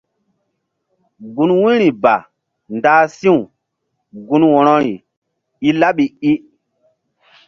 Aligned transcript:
Gun 1.33 1.51
wu̧yri 1.61 1.89
ba 2.03 2.15
ndah 2.75 3.01
si̧w 3.17 3.37
gun 4.27 4.43
wo̧rori 4.53 4.93
i 5.67 5.69
laɓi 5.81 6.05
i. 6.31 6.31